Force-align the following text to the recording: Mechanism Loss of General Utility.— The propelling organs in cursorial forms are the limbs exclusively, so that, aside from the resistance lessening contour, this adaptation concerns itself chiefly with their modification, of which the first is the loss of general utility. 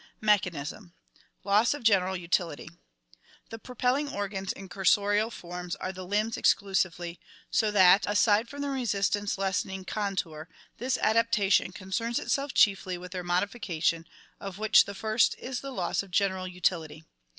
Mechanism 0.21 0.95
Loss 1.43 1.75
of 1.75 1.83
General 1.83 2.17
Utility.— 2.17 2.67
The 3.51 3.59
propelling 3.59 4.09
organs 4.09 4.51
in 4.51 4.67
cursorial 4.67 5.31
forms 5.31 5.75
are 5.75 5.91
the 5.91 6.07
limbs 6.07 6.37
exclusively, 6.37 7.19
so 7.51 7.69
that, 7.69 8.05
aside 8.07 8.49
from 8.49 8.63
the 8.63 8.69
resistance 8.71 9.37
lessening 9.37 9.85
contour, 9.85 10.49
this 10.79 10.97
adaptation 11.03 11.71
concerns 11.71 12.17
itself 12.17 12.51
chiefly 12.55 12.97
with 12.97 13.11
their 13.11 13.23
modification, 13.23 14.07
of 14.39 14.57
which 14.57 14.85
the 14.85 14.95
first 14.95 15.37
is 15.37 15.61
the 15.61 15.69
loss 15.69 16.01
of 16.01 16.09
general 16.09 16.47
utility. 16.47 17.03